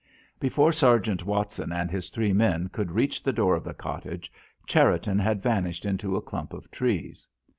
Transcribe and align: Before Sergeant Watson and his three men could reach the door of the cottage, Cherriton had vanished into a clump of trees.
Before 0.39 0.71
Sergeant 0.71 1.27
Watson 1.27 1.71
and 1.71 1.91
his 1.91 2.09
three 2.09 2.33
men 2.33 2.69
could 2.69 2.89
reach 2.91 3.21
the 3.21 3.31
door 3.31 3.53
of 3.53 3.63
the 3.63 3.75
cottage, 3.75 4.31
Cherriton 4.65 5.19
had 5.19 5.43
vanished 5.43 5.85
into 5.85 6.15
a 6.15 6.23
clump 6.23 6.53
of 6.53 6.71
trees. 6.71 7.27